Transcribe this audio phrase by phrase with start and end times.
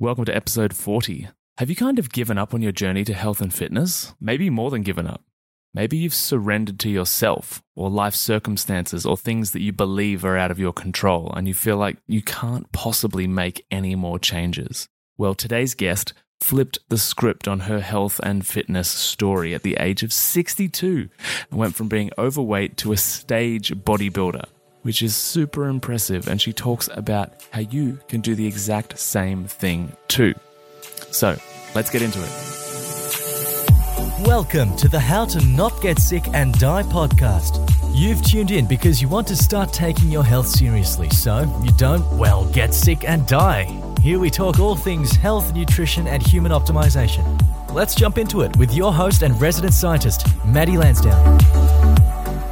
[0.00, 1.28] Welcome to episode 40.
[1.58, 4.12] Have you kind of given up on your journey to health and fitness?
[4.20, 5.22] Maybe more than given up.
[5.72, 10.50] Maybe you've surrendered to yourself or life circumstances or things that you believe are out
[10.50, 14.88] of your control and you feel like you can't possibly make any more changes.
[15.16, 20.02] Well, today's guest flipped the script on her health and fitness story at the age
[20.02, 21.08] of 62
[21.52, 24.46] and went from being overweight to a stage bodybuilder
[24.84, 26.28] which is super impressive.
[26.28, 30.34] And she talks about how you can do the exact same thing too.
[31.10, 31.36] So
[31.74, 32.30] let's get into it.
[34.26, 37.70] Welcome to the How to Not Get Sick and Die podcast.
[37.94, 42.04] You've tuned in because you want to start taking your health seriously so you don't,
[42.16, 43.64] well, get sick and die.
[44.00, 47.24] Here we talk all things health, nutrition, and human optimization.
[47.72, 52.03] Let's jump into it with your host and resident scientist, Maddie Lansdowne.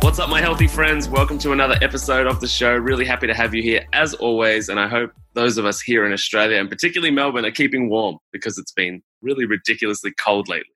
[0.02, 1.08] What's up, my healthy friends?
[1.08, 2.74] Welcome to another episode of the show.
[2.74, 4.68] Really happy to have you here as always.
[4.68, 8.18] And I hope those of us here in Australia and particularly Melbourne are keeping warm
[8.32, 10.74] because it's been really ridiculously cold lately.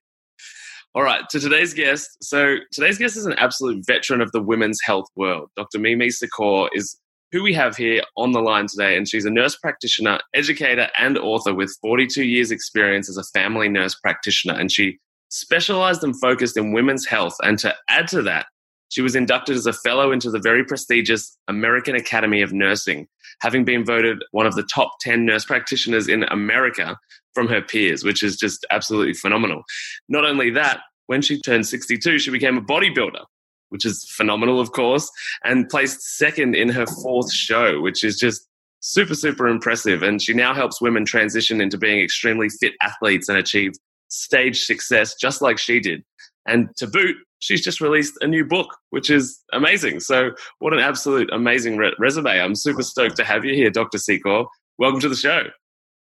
[0.94, 2.16] All right, to today's guest.
[2.22, 5.50] So, today's guest is an absolute veteran of the women's health world.
[5.56, 5.80] Dr.
[5.80, 6.96] Mimi Secor is
[7.32, 8.96] who we have here on the line today.
[8.96, 13.68] And she's a nurse practitioner, educator, and author with 42 years' experience as a family
[13.68, 14.54] nurse practitioner.
[14.54, 17.34] And she specialized and focused in women's health.
[17.42, 18.46] And to add to that,
[18.88, 23.08] she was inducted as a fellow into the very prestigious American Academy of Nursing,
[23.40, 26.96] having been voted one of the top 10 nurse practitioners in America
[27.34, 29.62] from her peers, which is just absolutely phenomenal.
[30.08, 33.24] Not only that, when she turned 62, she became a bodybuilder,
[33.68, 35.10] which is phenomenal, of course,
[35.44, 38.48] and placed second in her fourth show, which is just
[38.80, 40.02] super, super impressive.
[40.02, 43.72] And she now helps women transition into being extremely fit athletes and achieve
[44.08, 46.04] stage success just like she did.
[46.46, 50.00] And to boot, she's just released a new book, which is amazing.
[50.00, 52.40] So, what an absolute amazing re- resume.
[52.40, 53.98] I'm super stoked to have you here, Dr.
[53.98, 54.46] Secor.
[54.78, 55.44] Welcome to the show.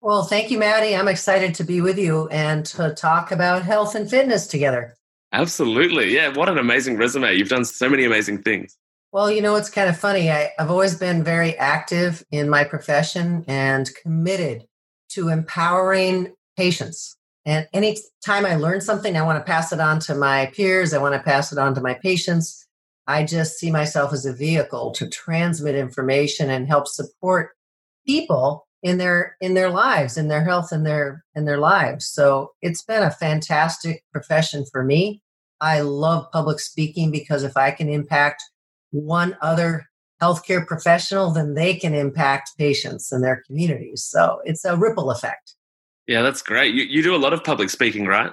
[0.02, 0.95] Well, thank you, Maddie.
[0.95, 4.95] I'm excited to be with you and to talk about health and fitness together.
[5.31, 6.14] Absolutely.
[6.14, 6.30] Yeah.
[6.30, 7.34] What an amazing resume.
[7.34, 8.78] You've done so many amazing things.
[9.13, 10.29] Well, you know, it's kind of funny.
[10.29, 14.66] I, I've always been very active in my profession and committed
[15.09, 17.16] to empowering patients
[17.46, 20.94] and anytime I learn something, I want to pass it on to my peers.
[20.94, 22.66] I want to pass it on to my patients.
[23.06, 27.52] I just see myself as a vehicle to transmit information and help support
[28.08, 32.08] people in their in their lives, in their health, in their in their lives.
[32.08, 35.22] So it's been a fantastic profession for me.
[35.59, 38.44] I love public speaking because if I can impact
[38.92, 39.86] one other
[40.22, 44.03] healthcare professional, then they can impact patients and their communities.
[44.03, 45.56] So it's a ripple effect.
[46.08, 46.74] Yeah, that's great.
[46.74, 48.31] You, you do a lot of public speaking, right?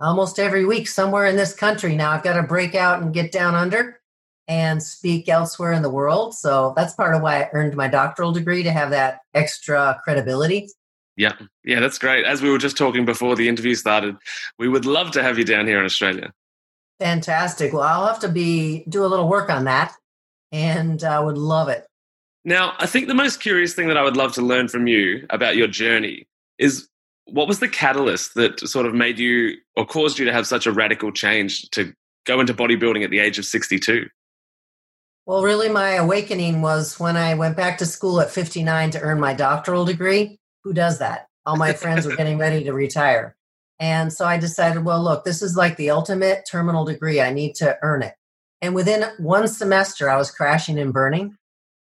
[0.00, 1.96] Almost every week, somewhere in this country.
[1.96, 4.00] Now I've got to break out and get down under
[4.46, 6.34] and speak elsewhere in the world.
[6.34, 10.68] So that's part of why I earned my doctoral degree to have that extra credibility.
[11.16, 12.24] Yeah, yeah, that's great.
[12.24, 14.16] As we were just talking before the interview started,
[14.58, 16.32] we would love to have you down here in Australia.
[17.00, 17.72] Fantastic.
[17.72, 19.92] Well, I'll have to be do a little work on that,
[20.52, 21.86] and I would love it.
[22.44, 25.26] Now, I think the most curious thing that I would love to learn from you
[25.28, 26.26] about your journey
[26.56, 26.88] is
[27.30, 30.66] what was the catalyst that sort of made you or caused you to have such
[30.66, 31.92] a radical change to
[32.26, 34.08] go into bodybuilding at the age of 62?
[35.26, 39.20] Well, really, my awakening was when I went back to school at 59 to earn
[39.20, 40.38] my doctoral degree.
[40.64, 41.28] Who does that?
[41.44, 43.36] All my friends were getting ready to retire.
[43.78, 47.20] And so I decided, well, look, this is like the ultimate terminal degree.
[47.20, 48.14] I need to earn it.
[48.60, 51.36] And within one semester, I was crashing and burning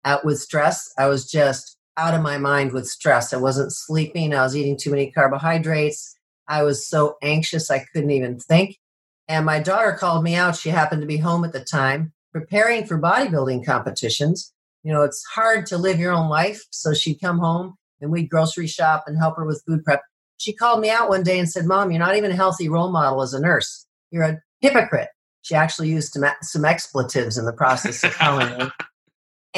[0.04, 0.92] out with stress.
[0.98, 3.34] I was just out of my mind with stress.
[3.34, 4.32] I wasn't sleeping.
[4.32, 6.16] I was eating too many carbohydrates.
[6.46, 8.78] I was so anxious I couldn't even think.
[9.26, 10.56] And my daughter called me out.
[10.56, 14.54] She happened to be home at the time, preparing for bodybuilding competitions.
[14.84, 16.64] You know, it's hard to live your own life.
[16.70, 20.02] So she'd come home and we'd grocery shop and help her with food prep.
[20.38, 22.90] She called me out one day and said, Mom, you're not even a healthy role
[22.90, 23.86] model as a nurse.
[24.10, 25.08] You're a hypocrite.
[25.42, 28.70] She actually used some, some expletives in the process of calling me.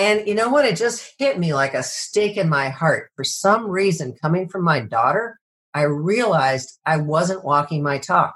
[0.01, 0.65] And you know what?
[0.65, 3.11] It just hit me like a stake in my heart.
[3.17, 5.39] For some reason, coming from my daughter,
[5.75, 8.35] I realized I wasn't walking my talk.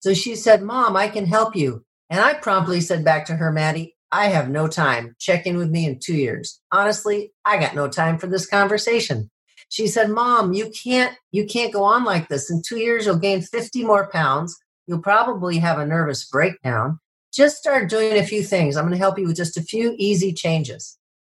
[0.00, 1.84] So she said, Mom, I can help you.
[2.08, 5.14] And I promptly said back to her, Maddie, I have no time.
[5.18, 6.58] Check in with me in two years.
[6.72, 9.30] Honestly, I got no time for this conversation.
[9.68, 12.50] She said, Mom, you can't, you can't go on like this.
[12.50, 14.56] In two years, you'll gain 50 more pounds.
[14.86, 16.98] You'll probably have a nervous breakdown
[17.34, 18.76] just start doing a few things.
[18.76, 20.98] I'm going to help you with just a few easy changes.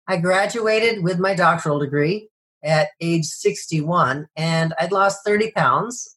[0.08, 2.29] I graduated with my doctoral degree
[2.62, 6.17] at age 61 and I'd lost 30 pounds,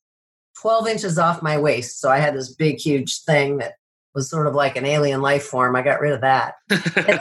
[0.62, 2.00] 12 inches off my waist.
[2.00, 3.74] So I had this big, huge thing that
[4.16, 5.76] was sort of like an alien life form.
[5.76, 6.56] I got rid of that.
[7.08, 7.20] and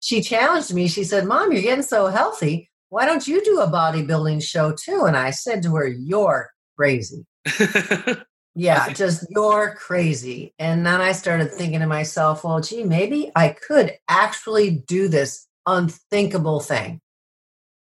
[0.00, 0.88] she challenged me.
[0.88, 2.70] She said, Mom, you're getting so healthy.
[2.88, 5.04] why don't you do a bodybuilding show too?
[5.06, 7.26] And I said to her, You're crazy.
[8.54, 10.52] yeah, just you're crazy.
[10.58, 15.46] And then I started thinking to myself, Well, gee, maybe I could actually do this
[15.66, 17.00] unthinkable thing.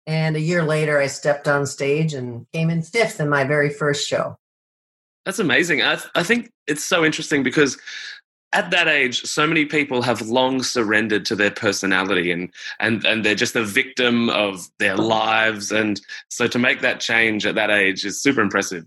[0.07, 3.71] And a year later, I stepped on stage and came in fifth in my very
[3.71, 4.37] first show.
[5.25, 5.83] That's amazing.
[5.83, 7.79] I, th- I think it's so interesting because
[8.53, 13.25] at that age, so many people have long surrendered to their personality and, and, and
[13.25, 15.71] they're just a victim of their lives.
[15.71, 18.85] And so to make that change at that age is super impressive.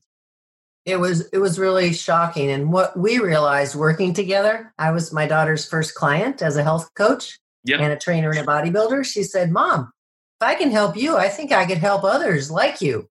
[0.85, 2.51] It was it was really shocking.
[2.51, 6.93] And what we realized working together, I was my daughter's first client as a health
[6.93, 7.79] coach yep.
[7.79, 9.03] and a trainer and a bodybuilder.
[9.05, 9.91] She said, Mom,
[10.39, 13.09] if I can help you, I think I could help others like you.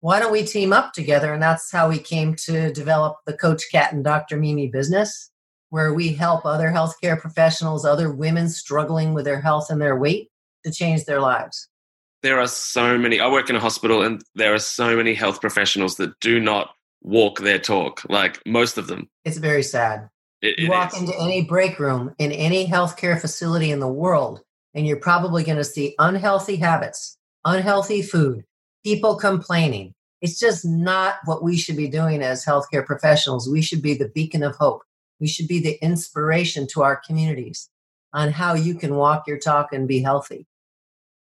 [0.00, 1.32] Why don't we team up together?
[1.32, 4.36] And that's how we came to develop the Coach Cat and Dr.
[4.36, 5.30] Mimi business
[5.74, 10.28] where we help other healthcare professionals, other women struggling with their health and their weight
[10.64, 11.68] to change their lives.
[12.22, 15.40] There are so many, I work in a hospital and there are so many health
[15.40, 19.08] professionals that do not walk their talk, like most of them.
[19.24, 20.08] It's very sad.
[20.42, 21.00] It, you it walk is.
[21.00, 24.40] into any break room in any healthcare facility in the world,
[24.74, 28.44] and you're probably going to see unhealthy habits, unhealthy food,
[28.84, 29.94] people complaining.
[30.20, 33.48] It's just not what we should be doing as healthcare professionals.
[33.48, 34.82] We should be the beacon of hope.
[35.20, 37.68] We should be the inspiration to our communities
[38.12, 40.46] on how you can walk your talk and be healthy.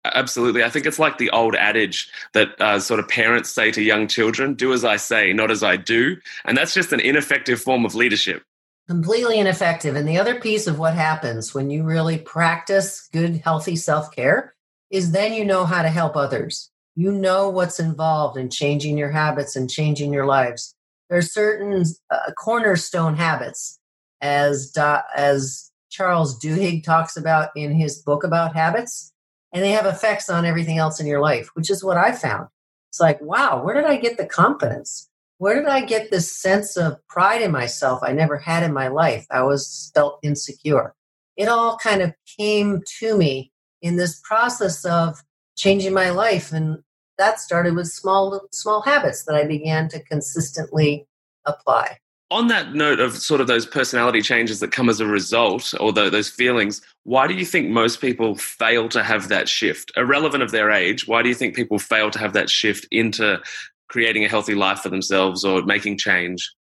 [0.05, 0.65] Absolutely.
[0.65, 4.09] I think it's like the old adage that uh, sort of parents say to young
[4.09, 6.17] children do as I say, not as I do.
[6.45, 8.43] And that's just an ineffective form of leadership.
[8.89, 9.95] Completely ineffective.
[9.95, 14.55] And the other piece of what happens when you really practice good, healthy self care
[14.91, 16.71] is then you know how to help others.
[16.97, 20.75] You know what's involved in changing your habits and changing your lives.
[21.09, 23.79] There are certain uh, cornerstone habits
[24.21, 24.73] as
[25.15, 29.13] as Charles Duhigg talks about in his book about habits,
[29.53, 32.49] and they have effects on everything else in your life, which is what I found.
[32.91, 35.09] It's like, wow, where did I get the confidence?
[35.39, 38.89] Where did I get this sense of pride in myself I never had in my
[38.89, 39.27] life?
[39.31, 40.95] I was felt insecure.
[41.37, 45.23] It all kind of came to me in this process of
[45.57, 46.83] changing my life and
[47.17, 51.07] that started with small small habits that I began to consistently
[51.45, 51.99] apply
[52.31, 55.93] on that note of sort of those personality changes that come as a result or
[55.93, 59.91] the, those feelings why do you think most people fail to have that shift?
[59.97, 63.41] Irrelevant of their age why do you think people fail to have that shift into
[63.89, 66.53] creating a healthy life for themselves or making change?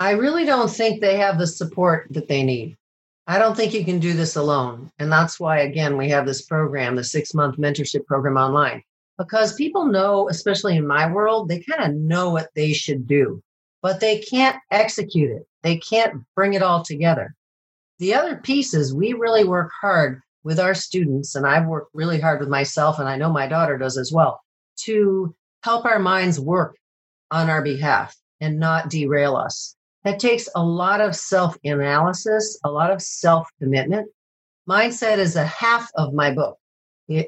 [0.00, 2.76] I really don't think they have the support that they need.
[3.26, 4.90] I don't think you can do this alone.
[4.98, 8.82] And that's why again we have this program the six month mentorship program online.
[9.18, 13.42] Because people know especially in my world they kind of know what they should do
[13.82, 15.46] but they can't execute it.
[15.62, 17.34] They can't bring it all together.
[17.98, 22.18] The other piece is we really work hard with our students, and I've worked really
[22.18, 24.40] hard with myself, and I know my daughter does as well,
[24.84, 26.76] to help our minds work
[27.30, 29.76] on our behalf and not derail us.
[30.04, 34.08] That takes a lot of self analysis, a lot of self commitment.
[34.68, 36.58] Mindset is a half of my book.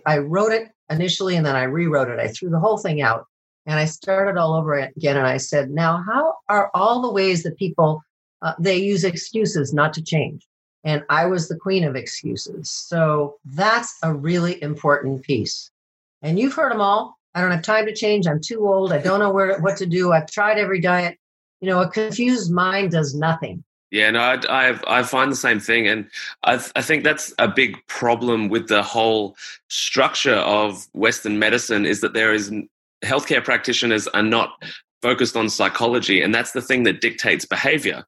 [0.07, 2.21] I wrote it initially and then I rewrote it.
[2.21, 3.27] I threw the whole thing out
[3.67, 5.17] and I started all over again.
[5.17, 8.03] And I said, now, how are all the ways that people,
[8.43, 10.47] uh, they use excuses not to change?
[10.85, 12.71] And I was the queen of excuses.
[12.71, 15.71] So that's a really important piece.
[16.23, 17.17] And you've heard them all.
[17.35, 18.27] I don't have time to change.
[18.27, 18.93] I'm too old.
[18.93, 20.13] I don't know where what to do.
[20.13, 21.19] I've tried every diet.
[21.61, 23.63] You know, a confused mind does nothing.
[23.93, 26.09] Yeah, no, I, I, I find the same thing, and
[26.45, 29.37] I, I think that's a big problem with the whole
[29.69, 32.51] structure of Western medicine is that there is
[33.05, 34.51] healthcare practitioners are not
[35.03, 38.05] focused on psychology, and that's the thing that dictates behavior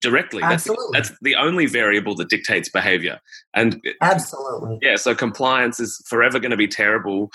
[0.00, 0.42] directly.
[0.42, 0.86] Absolutely.
[0.92, 3.20] That's, that's the only variable that dictates behavior.
[3.54, 4.96] And absolutely, yeah.
[4.96, 7.30] So compliance is forever going to be terrible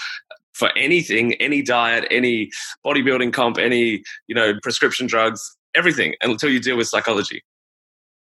[0.53, 2.49] for anything, any diet, any
[2.85, 7.43] bodybuilding comp, any you know prescription drugs, everything, until you deal with psychology.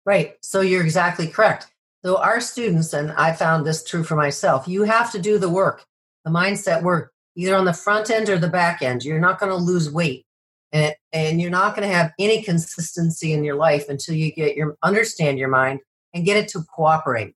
[0.06, 0.36] Right.
[0.42, 1.68] So you're exactly correct.
[2.04, 5.50] So our students, and I found this true for myself, you have to do the
[5.50, 5.86] work,
[6.25, 9.04] the mindset work either on the front end or the back end.
[9.04, 10.26] You're not going to lose weight.
[10.74, 14.56] And, and you're not going to have any consistency in your life until you get
[14.56, 15.82] your understand your mind
[16.14, 17.36] and get it to cooperate.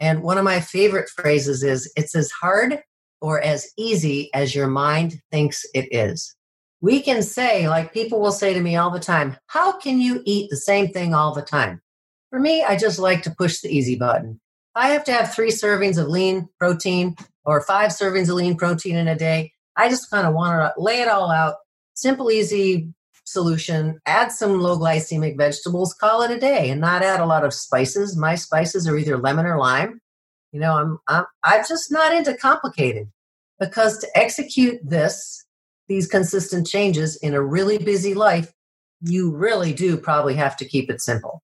[0.00, 2.82] And one of my favorite phrases is it's as hard
[3.20, 6.34] or as easy as your mind thinks it is.
[6.80, 10.20] We can say, like people will say to me all the time, how can you
[10.26, 11.80] eat the same thing all the time?
[12.30, 14.40] For me, I just like to push the easy button.
[14.74, 18.96] I have to have three servings of lean protein or five servings of lean protein
[18.96, 19.52] in a day.
[19.76, 21.56] I just kind of want to lay it all out.
[21.94, 22.88] Simple, easy
[23.24, 24.00] solution.
[24.06, 27.54] Add some low glycemic vegetables, call it a day, and not add a lot of
[27.54, 28.16] spices.
[28.16, 30.00] My spices are either lemon or lime.
[30.52, 33.08] You know, I'm I'm I'm just not into complicated.
[33.60, 35.44] Because to execute this,
[35.88, 38.52] these consistent changes in a really busy life,
[39.00, 41.42] you really do probably have to keep it simple.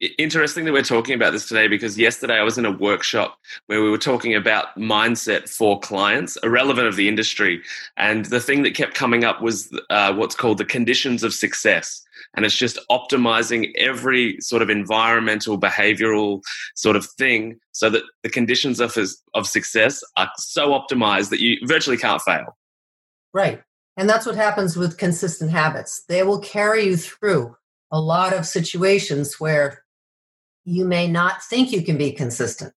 [0.00, 3.36] Interesting that we're talking about this today because yesterday I was in a workshop
[3.66, 7.62] where we were talking about mindset for clients, irrelevant of the industry.
[7.96, 12.00] And the thing that kept coming up was uh, what's called the conditions of success.
[12.36, 16.42] And it's just optimizing every sort of environmental, behavioral
[16.76, 18.96] sort of thing so that the conditions of,
[19.34, 22.56] of success are so optimized that you virtually can't fail.
[23.34, 23.62] Right.
[23.96, 26.04] And that's what happens with consistent habits.
[26.08, 27.56] They will carry you through
[27.90, 29.82] a lot of situations where
[30.68, 32.74] you may not think you can be consistent.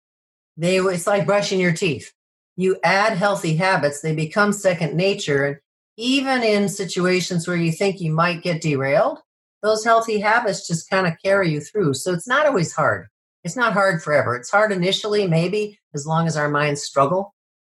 [0.58, 2.12] They, it's like brushing your teeth.
[2.54, 5.46] You add healthy habits, they become second nature.
[5.46, 5.56] And
[5.96, 9.20] even in situations where you think you might get derailed,
[9.62, 11.94] those healthy habits just kind of carry you through.
[11.94, 13.06] So it's not always hard.
[13.42, 14.36] It's not hard forever.
[14.36, 17.34] It's hard initially, maybe, as long as our minds struggle.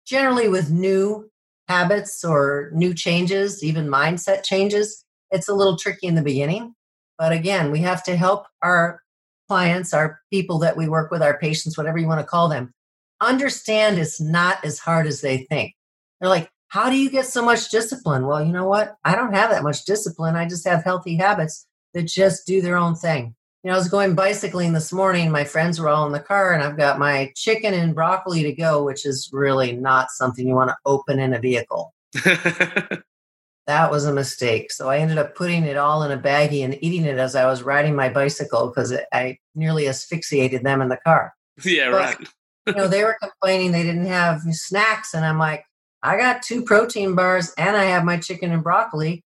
[0.07, 1.31] Generally, with new
[1.69, 6.75] habits or new changes, even mindset changes, it's a little tricky in the beginning.
[7.17, 9.03] But again, we have to help our
[9.51, 12.73] clients, our people that we work with, our patients, whatever you want to call them,
[13.21, 15.75] understand it's not as hard as they think.
[16.21, 18.29] They're like, how do you get so much discipline?
[18.29, 18.95] Well, you know what?
[19.05, 20.37] I don't have that much discipline.
[20.37, 23.35] I just have healthy habits that just do their own thing.
[23.65, 25.33] You know, I was going bicycling this morning.
[25.33, 28.53] My friends were all in the car, and I've got my chicken and broccoli to
[28.53, 31.93] go, which is really not something you want to open in a vehicle.
[33.71, 34.73] that was a mistake.
[34.73, 37.47] So I ended up putting it all in a baggie and eating it as I
[37.47, 41.33] was riding my bicycle because I nearly asphyxiated them in the car.
[41.65, 42.29] Yeah, but, right.
[42.67, 45.65] you know, they were complaining they didn't have snacks, and I'm like,
[46.03, 49.23] I got two protein bars and I have my chicken and broccoli.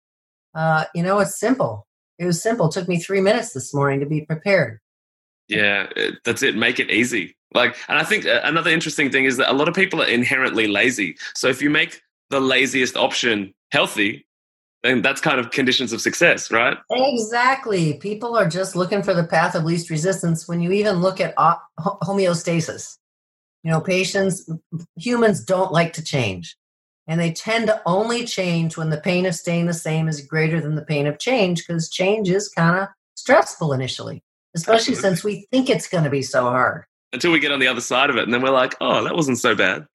[0.54, 1.86] Uh, you know, it's simple.
[2.18, 2.66] It was simple.
[2.66, 4.80] It took me three minutes this morning to be prepared.
[5.48, 5.86] Yeah,
[6.24, 6.56] that's it.
[6.56, 7.36] Make it easy.
[7.52, 10.08] Like, and I think uh, another interesting thing is that a lot of people are
[10.08, 11.16] inherently lazy.
[11.34, 14.26] So if you make the laziest option healthy,
[14.84, 16.76] and that's kind of conditions of success, right?
[16.90, 17.94] Exactly.
[17.94, 20.46] People are just looking for the path of least resistance.
[20.46, 22.98] When you even look at homeostasis,
[23.62, 24.48] you know, patients,
[24.96, 26.56] humans don't like to change.
[27.06, 30.60] And they tend to only change when the pain of staying the same is greater
[30.60, 34.22] than the pain of change because change is kind of stressful initially,
[34.54, 35.02] especially Absolutely.
[35.02, 36.84] since we think it's going to be so hard.
[37.12, 38.24] Until we get on the other side of it.
[38.24, 39.86] And then we're like, oh, that wasn't so bad.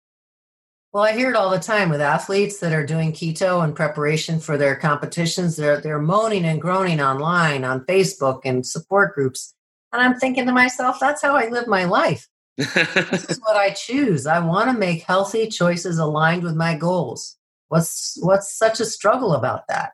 [0.92, 4.40] Well, I hear it all the time with athletes that are doing keto in preparation
[4.40, 5.56] for their competitions.
[5.56, 9.54] They're they're moaning and groaning online on Facebook and support groups.
[9.94, 12.28] And I'm thinking to myself, that's how I live my life.
[12.58, 14.26] this is what I choose.
[14.26, 17.38] I want to make healthy choices aligned with my goals.
[17.68, 19.92] What's what's such a struggle about that?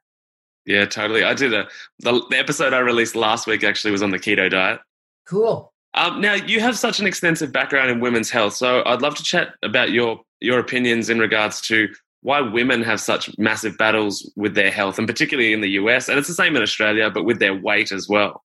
[0.65, 1.25] Yeah, totally.
[1.25, 1.67] I did a
[1.99, 4.79] the, the episode I released last week actually was on the keto diet.
[5.27, 5.73] Cool.
[5.93, 9.23] Um, now you have such an extensive background in women's health, so I'd love to
[9.23, 11.87] chat about your your opinions in regards to
[12.21, 16.17] why women have such massive battles with their health, and particularly in the US, and
[16.17, 18.43] it's the same in Australia, but with their weight as well.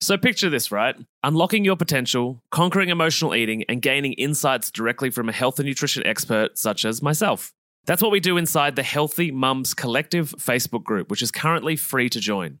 [0.00, 0.94] So picture this, right?
[1.22, 6.06] Unlocking your potential, conquering emotional eating, and gaining insights directly from a health and nutrition
[6.06, 7.52] expert such as myself.
[7.86, 12.08] That's what we do inside the Healthy Mums Collective Facebook group, which is currently free
[12.10, 12.60] to join.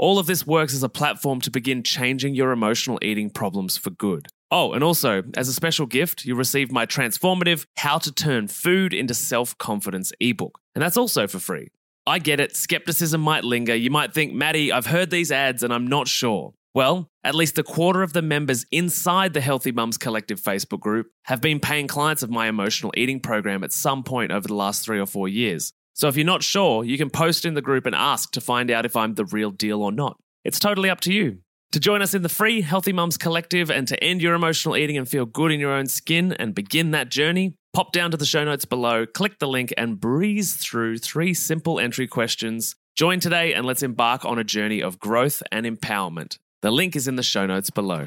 [0.00, 3.90] All of this works as a platform to begin changing your emotional eating problems for
[3.90, 4.28] good.
[4.50, 8.94] Oh, and also, as a special gift, you'll receive my transformative How to Turn Food
[8.94, 10.58] into Self Confidence ebook.
[10.74, 11.68] And that's also for free.
[12.06, 13.74] I get it, skepticism might linger.
[13.74, 16.54] You might think, Maddie, I've heard these ads and I'm not sure.
[16.74, 21.08] Well, at least a quarter of the members inside the Healthy Mums Collective Facebook group
[21.24, 24.82] have been paying clients of my emotional eating program at some point over the last
[24.82, 25.74] three or four years.
[25.94, 28.70] So if you're not sure, you can post in the group and ask to find
[28.70, 30.18] out if I'm the real deal or not.
[30.44, 31.38] It's totally up to you.
[31.72, 34.98] To join us in the free Healthy Mums Collective and to end your emotional eating
[34.98, 38.26] and feel good in your own skin and begin that journey, pop down to the
[38.26, 42.74] show notes below, click the link, and breeze through three simple entry questions.
[42.96, 46.38] Join today and let's embark on a journey of growth and empowerment.
[46.62, 48.06] The link is in the show notes below.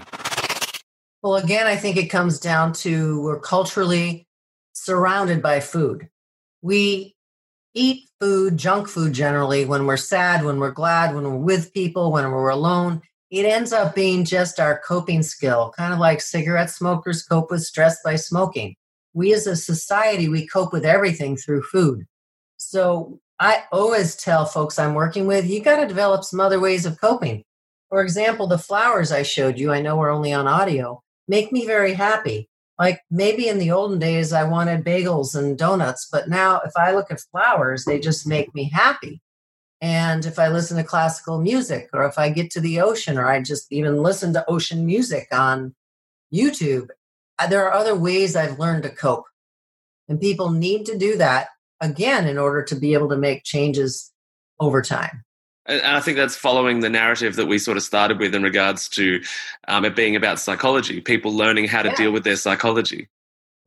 [1.22, 4.28] Well, again, I think it comes down to we're culturally
[4.74, 6.10] surrounded by food.
[6.62, 7.16] We
[7.74, 12.12] eat food, junk food generally, when we're sad, when we're glad, when we're with people,
[12.12, 13.02] when we're alone
[13.34, 17.64] it ends up being just our coping skill, kind of like cigarette smokers cope with
[17.64, 18.76] stress by smoking.
[19.14, 22.06] We as a society, we cope with everything through food.
[22.58, 26.86] So I always tell folks I'm working with, you got to develop some other ways
[26.86, 27.44] of coping.
[27.90, 31.66] For example, the flowers I showed you, I know we're only on audio, make me
[31.66, 32.48] very happy.
[32.80, 36.94] Like maybe in the olden days, I wanted bagels and donuts, but now if I
[36.94, 39.22] look at flowers, they just make me happy.
[39.80, 43.28] And if I listen to classical music, or if I get to the ocean, or
[43.28, 45.76] I just even listen to ocean music on
[46.34, 46.88] YouTube,
[47.38, 49.26] uh, there are other ways I've learned to cope.
[50.08, 51.50] And people need to do that
[51.82, 54.12] again in order to be able to make changes
[54.60, 55.24] over time.
[55.66, 58.90] And I think that's following the narrative that we sort of started with in regards
[58.90, 59.22] to
[59.68, 61.96] um, it being about psychology, people learning how to yeah.
[61.96, 63.10] deal with their psychology.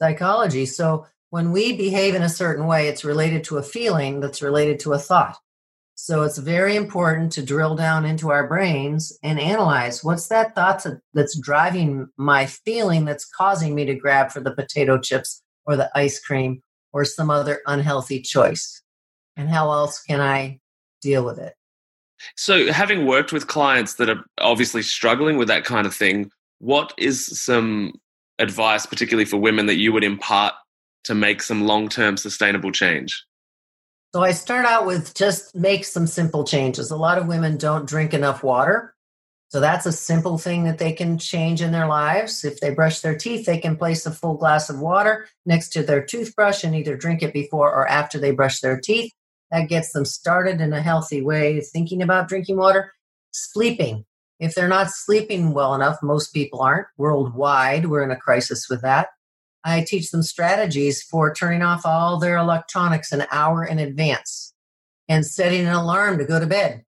[0.01, 0.67] Psychology.
[0.67, 4.79] So when we behave in a certain way, it's related to a feeling that's related
[4.81, 5.39] to a thought.
[5.95, 10.85] So it's very important to drill down into our brains and analyze what's that thought
[11.15, 15.91] that's driving my feeling that's causing me to grab for the potato chips or the
[15.95, 16.63] ice cream
[16.93, 18.83] or some other unhealthy choice.
[19.37, 20.61] And how else can I
[21.01, 21.55] deal with it?
[22.37, 26.95] So, having worked with clients that are obviously struggling with that kind of thing, what
[26.97, 27.95] is some
[28.39, 30.55] advice, particularly for women, that you would impart
[31.05, 33.25] to make some long term sustainable change?
[34.15, 36.91] So, I start out with just make some simple changes.
[36.91, 38.95] A lot of women don't drink enough water.
[39.49, 42.45] So, that's a simple thing that they can change in their lives.
[42.45, 45.83] If they brush their teeth, they can place a full glass of water next to
[45.83, 49.13] their toothbrush and either drink it before or after they brush their teeth.
[49.51, 52.93] That gets them started in a healthy way, thinking about drinking water.
[53.33, 54.05] Sleeping.
[54.39, 57.87] If they're not sleeping well enough, most people aren't worldwide.
[57.87, 59.09] We're in a crisis with that.
[59.65, 64.55] I teach them strategies for turning off all their electronics an hour in advance
[65.09, 66.85] and setting an alarm to go to bed.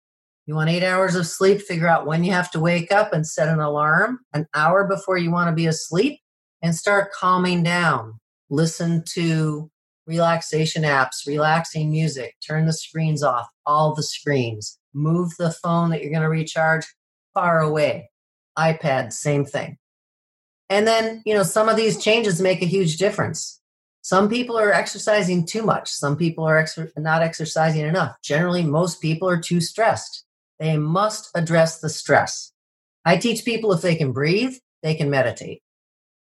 [0.47, 3.27] You want eight hours of sleep, figure out when you have to wake up and
[3.27, 6.21] set an alarm an hour before you want to be asleep
[6.63, 8.19] and start calming down.
[8.51, 9.71] Listen to
[10.07, 16.03] relaxation apps, relaxing music, turn the screens off, all the screens, move the phone that
[16.03, 16.87] you're going to recharge
[17.33, 18.11] far away.
[18.59, 19.79] iPad, same thing.
[20.71, 23.61] And then, you know, some of these changes make a huge difference.
[24.03, 25.91] Some people are exercising too much.
[25.91, 28.17] Some people are ex- not exercising enough.
[28.23, 30.25] Generally, most people are too stressed.
[30.59, 32.53] They must address the stress.
[33.05, 35.63] I teach people if they can breathe, they can meditate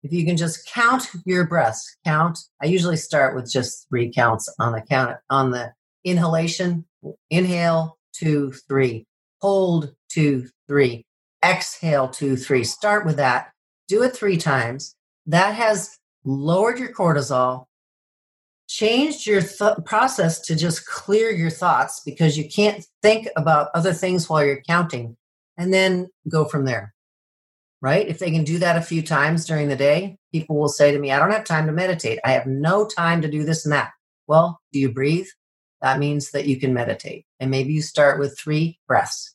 [0.04, 2.38] if you can just count your breaths, count.
[2.62, 5.72] I usually start with just three counts on the count on the
[6.04, 6.84] inhalation.
[7.30, 9.06] Inhale, two, three.
[9.40, 11.06] Hold, two, three.
[11.42, 12.64] Exhale, two, three.
[12.64, 13.48] Start with that.
[13.88, 14.94] Do it three times.
[15.26, 17.64] That has lowered your cortisol,
[18.68, 23.94] changed your th- process to just clear your thoughts because you can't think about other
[23.94, 25.16] things while you're counting,
[25.56, 26.93] and then go from there
[27.84, 28.08] right?
[28.08, 30.98] If they can do that a few times during the day, people will say to
[30.98, 32.18] me, I don't have time to meditate.
[32.24, 33.90] I have no time to do this and that.
[34.26, 35.26] Well, do you breathe?
[35.82, 37.26] That means that you can meditate.
[37.40, 39.34] And maybe you start with three breaths.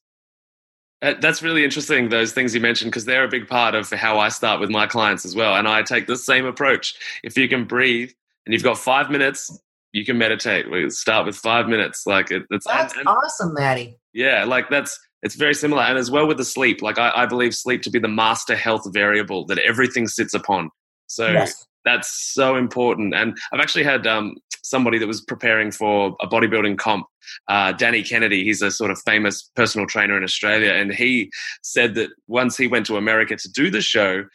[1.04, 4.18] Uh, that's really interesting, those things you mentioned, because they're a big part of how
[4.18, 5.56] I start with my clients as well.
[5.56, 6.96] And I take the same approach.
[7.24, 8.10] If you can breathe
[8.48, 9.56] and you've got five minutes,
[9.94, 10.72] you can meditate.
[10.72, 12.08] We start with five minutes.
[12.08, 14.00] Like it, it's that's and, and, awesome, Maddie.
[14.12, 15.84] Yeah, like that's it's very similar.
[15.84, 18.55] And as well with the sleep, like I, I believe sleep to be the master
[18.55, 20.69] health variable that everything sits upon.
[21.08, 21.65] So yes.
[21.86, 23.13] that's so important.
[23.13, 27.05] And I've actually had um, somebody that was preparing for a bodybuilding comp,
[27.47, 28.43] uh, Danny Kennedy.
[28.43, 30.73] He's a sort of famous personal trainer in Australia.
[30.73, 31.32] And he
[31.63, 34.25] said that once he went to America to do the show,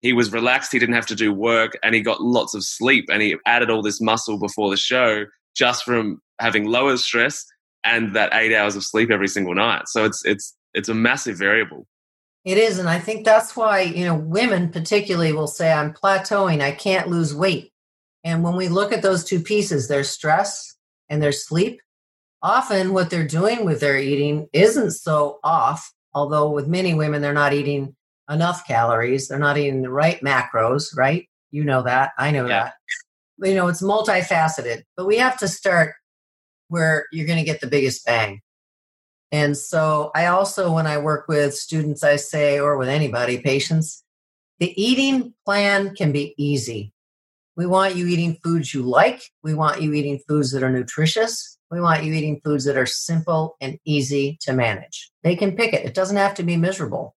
[0.00, 0.72] he was relaxed.
[0.72, 3.06] He didn't have to do work and he got lots of sleep.
[3.10, 7.44] And he added all this muscle before the show just from having lower stress
[7.84, 9.88] and that eight hours of sleep every single night.
[9.88, 11.86] So it's it's it's a massive variable.
[12.44, 16.60] It is, and I think that's why you know women particularly will say, "I'm plateauing.
[16.60, 17.72] I can't lose weight."
[18.24, 20.76] And when we look at those two pieces, their stress
[21.08, 21.80] and their sleep,
[22.42, 25.92] often what they're doing with their eating isn't so off.
[26.14, 27.96] Although with many women, they're not eating
[28.30, 29.28] enough calories.
[29.28, 30.96] They're not eating the right macros.
[30.96, 31.28] Right?
[31.50, 32.12] You know that.
[32.18, 32.64] I know yeah.
[32.64, 32.74] that.
[33.38, 35.94] You know, it's multifaceted, but we have to start
[36.72, 38.40] where you're going to get the biggest bang.
[39.30, 44.02] And so I also, when I work with students, I say, or with anybody, patients,
[44.58, 46.92] the eating plan can be easy.
[47.56, 49.22] We want you eating foods you like.
[49.42, 51.58] We want you eating foods that are nutritious.
[51.70, 55.10] We want you eating foods that are simple and easy to manage.
[55.22, 55.84] They can pick it.
[55.84, 57.14] It doesn't have to be miserable.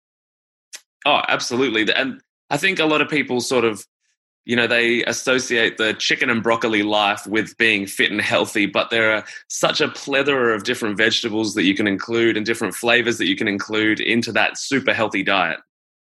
[1.06, 1.94] Oh, absolutely.
[1.94, 3.86] And I think a lot of people sort of
[4.46, 8.90] you know they associate the chicken and broccoli life with being fit and healthy but
[8.90, 13.18] there are such a plethora of different vegetables that you can include and different flavors
[13.18, 15.60] that you can include into that super healthy diet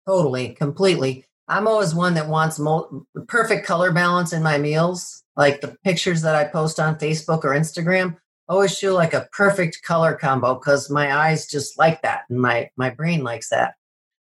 [0.08, 5.62] totally completely i'm always one that wants mo- perfect color balance in my meals like
[5.62, 8.16] the pictures that i post on facebook or instagram
[8.50, 12.70] always feel like a perfect color combo because my eyes just like that and my
[12.76, 13.76] my brain likes that.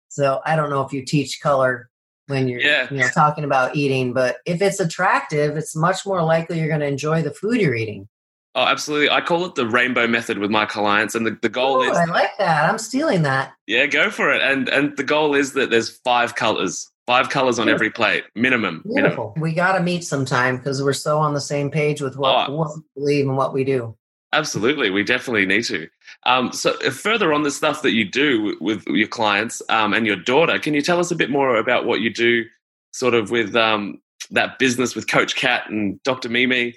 [0.08, 1.90] So I don't know if you teach color
[2.28, 2.86] when you're Yeah.
[2.90, 6.80] you know talking about eating, but if it's attractive, it's much more likely you're going
[6.80, 8.08] to enjoy the food you're eating.
[8.54, 9.10] Oh, absolutely.
[9.10, 11.96] I call it the rainbow method with my clients, and the, the goal Ooh, is
[11.96, 12.68] I like that.
[12.68, 13.52] I'm stealing that.
[13.66, 14.40] yeah, go for it.
[14.42, 18.82] And and the goal is that there's five colors, five colors on every plate, minimum.
[18.84, 18.94] minimum.
[19.10, 19.34] Beautiful.
[19.38, 22.54] We got to meet sometime because we're so on the same page with what, Oh.
[22.54, 23.96] what we believe and what we do.
[24.32, 25.88] Absolutely, we definitely need to.
[26.26, 30.06] Um, so, uh, further on the stuff that you do with your clients um, and
[30.06, 32.44] your daughter, can you tell us a bit more about what you do,
[32.92, 36.28] sort of with um, that business with Coach Cat and Dr.
[36.28, 36.74] Mimi,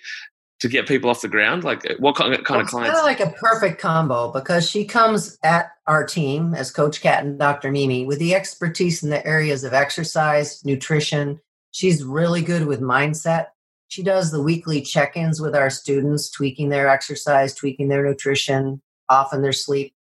[0.61, 1.65] to get people off the ground?
[1.65, 2.97] Like, uh, what kind of, kind of clients?
[2.97, 7.25] kind of like a perfect combo because she comes at our team as Coach Cat
[7.25, 7.69] and Dr.
[7.69, 11.41] Mimi with the expertise in the areas of exercise, nutrition.
[11.71, 13.47] She's really good with mindset.
[13.91, 18.81] She does the weekly check ins with our students, tweaking their exercise, tweaking their nutrition,
[19.09, 19.93] often their sleep.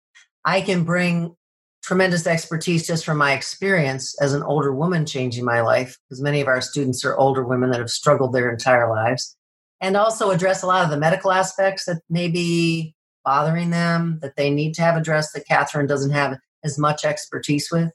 [0.44, 1.34] I can bring
[1.82, 6.42] tremendous expertise just from my experience as an older woman changing my life, because many
[6.42, 9.34] of our students are older women that have struggled their entire lives
[9.80, 14.36] and also address a lot of the medical aspects that may be bothering them that
[14.36, 17.90] they need to have addressed that Catherine doesn't have as much expertise with.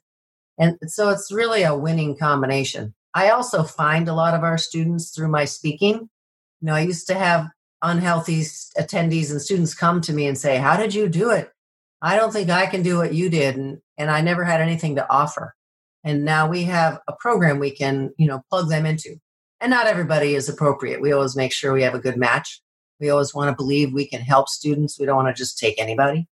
[0.58, 2.94] And so it's really a winning combination.
[3.14, 5.94] I also find a lot of our students through my speaking.
[5.94, 7.48] You know, I used to have
[7.82, 8.40] unhealthy
[8.78, 11.50] attendees and students come to me and say, How did you do it?
[12.02, 13.56] I don't think I can do what you did.
[13.56, 15.54] And, and I never had anything to offer.
[16.02, 19.16] And now we have a program we can, you know, plug them into
[19.64, 21.00] and not everybody is appropriate.
[21.00, 22.60] We always make sure we have a good match.
[23.00, 25.00] We always want to believe we can help students.
[25.00, 26.28] We don't want to just take anybody.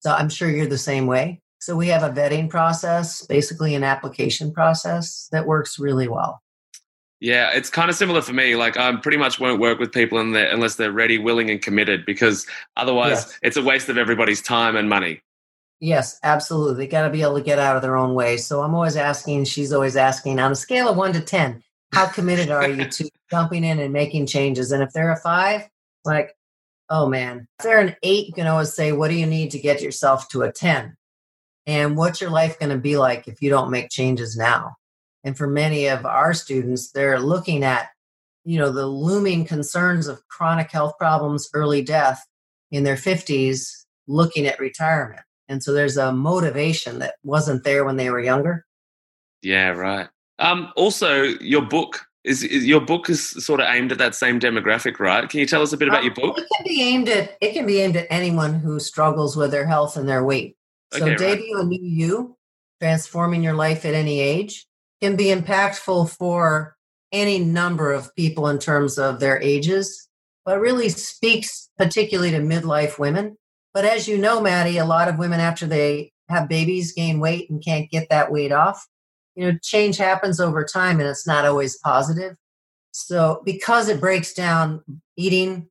[0.00, 1.41] So I'm sure you're the same way.
[1.62, 6.42] So we have a vetting process, basically an application process that works really well.
[7.20, 8.56] Yeah, it's kind of similar for me.
[8.56, 11.62] Like, I pretty much won't work with people in there unless they're ready, willing, and
[11.62, 13.38] committed, because otherwise, Yes.
[13.42, 15.20] it's a waste of everybody's time and money.
[15.78, 16.84] Yes, absolutely.
[16.84, 18.38] They got to be able to get out of their own way.
[18.38, 22.06] So I'm always asking, she's always asking on a scale of one to 10, how
[22.06, 24.72] committed are you to jumping in and making changes?
[24.72, 25.68] And if they're a five,
[26.04, 26.34] like,
[26.90, 29.60] oh man, if they're an eight, you can always say, what do you need to
[29.60, 30.96] get yourself to a 10?
[31.66, 34.74] And what's your life going to be like if you don't make changes now?
[35.24, 37.90] And for many of our students, they're looking at,
[38.44, 42.24] you know, the looming concerns of chronic health problems, early death
[42.72, 43.68] in their 50s,
[44.08, 45.22] looking at retirement.
[45.48, 48.64] And so there's a motivation that wasn't there when they were younger.
[49.42, 50.08] Yeah, right.
[50.38, 54.40] Um, also, your book is, is your book is sort of aimed at that same
[54.40, 55.28] demographic, right?
[55.28, 56.38] Can you tell us a bit about your Um, book?
[56.38, 59.66] It can be aimed at it can be aimed at anyone who struggles with their
[59.66, 60.56] health and their weight.
[60.92, 61.18] So Okay, right.
[61.38, 62.36] debut a new you,
[62.80, 64.66] transforming your life at any age,
[65.00, 66.76] can be impactful for
[67.12, 70.08] any number of people in terms of their ages,
[70.44, 73.36] but really speaks particularly to midlife women.
[73.74, 77.50] But as you know, Maddie, a lot of women after they have babies gain weight
[77.50, 78.86] and can't get that weight off.
[79.34, 82.36] You know, change happens over time and it's not always positive.
[82.92, 84.82] So, because it breaks down
[85.16, 85.68] eating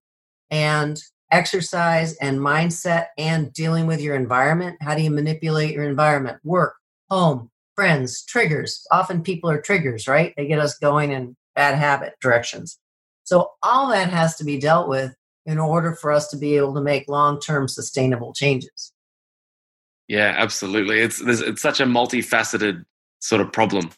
[0.49, 6.39] and exercise and mindset and dealing with your environment, how do you manipulate your environment?
[6.43, 6.75] Work,
[7.09, 8.85] home, friends, triggers.
[8.91, 10.33] Often people are triggers, right?
[10.37, 12.79] They get us going in bad habit directions.
[13.23, 15.15] So, all that has to be dealt with
[15.45, 18.93] in order for us to be able to make long term sustainable changes.
[20.07, 20.99] Yeah, absolutely.
[20.99, 22.83] It's it's such a multifaceted
[23.19, 23.91] sort of problem.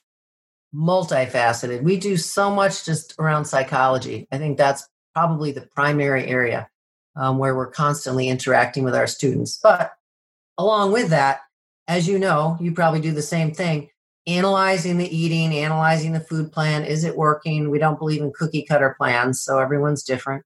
[0.75, 1.83] multifaceted.
[1.83, 4.27] We do so much just around psychology.
[4.31, 6.69] I think that's probably the primary area
[7.15, 9.59] um, where we're constantly interacting with our students.
[9.61, 9.91] But
[10.57, 11.41] along with that,
[11.87, 13.89] as you know, you probably do the same thing.
[14.25, 16.85] Analyzing the eating, analyzing the food plan.
[16.85, 17.69] Is it working?
[17.69, 20.45] We don't believe in cookie cutter plans, so everyone's different.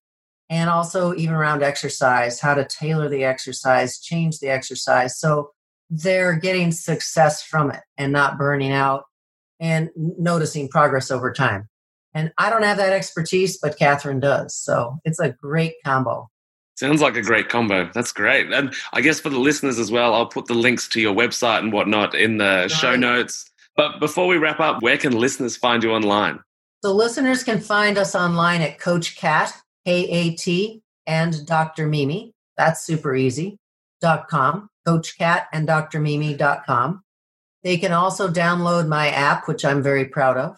[0.49, 5.19] And also, even around exercise, how to tailor the exercise, change the exercise.
[5.19, 5.51] So
[5.89, 9.03] they're getting success from it and not burning out
[9.59, 11.69] and noticing progress over time.
[12.13, 14.55] And I don't have that expertise, but Catherine does.
[14.55, 16.29] So it's a great combo.
[16.77, 17.89] Sounds like a great combo.
[17.93, 18.53] That's great.
[18.53, 21.59] And I guess for the listeners as well, I'll put the links to your website
[21.59, 23.49] and whatnot in the show notes.
[23.75, 26.39] But before we wrap up, where can listeners find you online?
[26.83, 29.53] So listeners can find us online at Coach Cat,
[29.85, 31.87] K A T, and Dr.
[31.87, 32.33] Mimi.
[32.57, 33.57] That's super easy.
[33.99, 35.99] Dot com, Coach Cat and Dr.
[35.99, 37.03] Mimi.com.
[37.63, 40.57] They can also download my app, which I'm very proud of,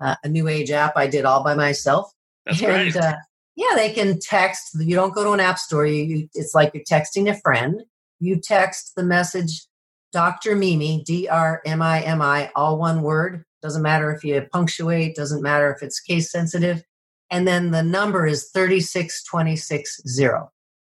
[0.00, 2.12] uh, a new age app I did all by myself.
[2.44, 2.96] That's great.
[2.96, 3.14] Uh,
[3.56, 4.76] yeah, they can text.
[4.78, 5.86] You don't go to an app store.
[5.86, 7.82] You, it's like you're texting a friend.
[8.18, 9.66] You text the message,
[10.12, 10.56] Dr.
[10.56, 13.44] Mimi, D R M I M I, all one word.
[13.62, 15.14] Doesn't matter if you punctuate.
[15.14, 16.82] Doesn't matter if it's case sensitive.
[17.30, 20.50] And then the number is thirty six twenty six zero.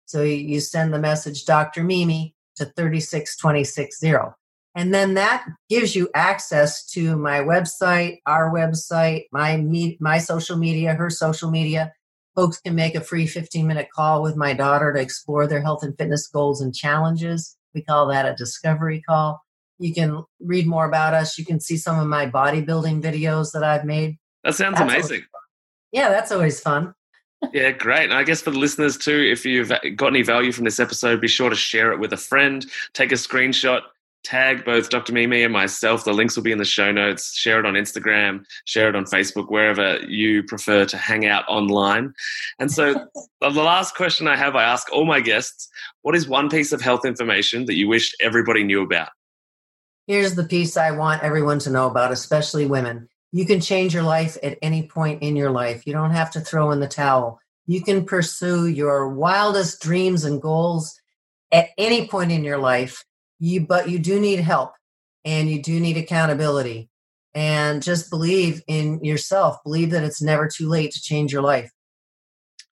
[0.06, 1.84] So you send the message Dr.
[1.84, 4.36] Mimi to 36260.
[4.76, 10.58] And then that gives you access to my website, our website, my me- my social
[10.58, 11.94] media, her social media.
[12.36, 15.84] Folks can make a free 15 minute call with my daughter to explore their health
[15.84, 17.58] and fitness goals and challenges.
[17.74, 19.41] We call that a discovery call.
[19.80, 21.38] You can read more about us.
[21.38, 24.17] You can see some of my bodybuilding videos that I've made.
[24.44, 25.24] That sounds That's amazing.
[25.91, 26.94] Yeah, that's always fun.
[27.54, 28.06] Yeah, great.
[28.06, 31.20] And I guess for the listeners too, if you've got any value from this episode,
[31.20, 33.82] be sure to share it with a friend, take a screenshot,
[34.24, 35.14] tag both Dr.
[35.14, 36.04] Mimi and myself.
[36.04, 37.36] The links will be in the show notes.
[37.36, 42.14] Share it on Instagram, share it on Facebook, wherever you prefer to hang out online.
[42.60, 42.94] And so
[43.42, 45.70] the last question I have, I ask all my guests,
[46.02, 49.10] what is one piece of health information that you wish everybody knew about?
[50.08, 53.08] Here's the piece I want everyone to know about, especially women.
[53.32, 55.88] You can change your life at any point in your life.
[55.88, 57.40] You don't have to throw in the towel.
[57.66, 61.00] You can pursue your wildest dreams and goals
[61.52, 63.06] at any point in your life.
[63.41, 64.71] You, but you do need help
[65.25, 66.89] and you do need accountability.
[67.34, 69.58] And just believe in yourself.
[69.63, 71.71] Believe that it's never too late to change your life.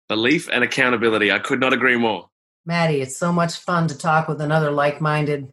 [0.08, 1.32] Belief and accountability.
[1.32, 2.30] I could not agree more.
[2.66, 5.52] Maddie, it's so much fun to talk with another like minded,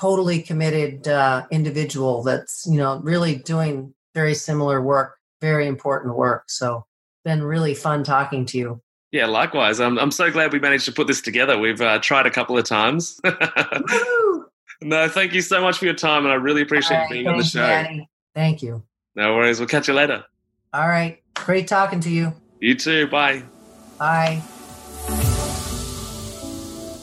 [0.00, 6.44] totally committed uh, individual that's, you know, really doing very similar work, very important work.
[6.48, 6.86] So
[7.24, 8.80] been really fun talking to you.
[9.16, 9.80] Yeah, likewise.
[9.80, 11.58] I'm, I'm so glad we managed to put this together.
[11.58, 13.18] We've uh, tried a couple of times.
[14.82, 17.38] no, thank you so much for your time, and I really appreciate right, being on
[17.38, 17.86] the show.
[18.34, 18.82] Thank you.
[19.14, 19.58] No worries.
[19.58, 20.26] We'll catch you later.
[20.74, 21.22] All right.
[21.32, 22.34] Great talking to you.
[22.60, 23.06] You too.
[23.06, 23.42] Bye.
[23.98, 24.42] Bye.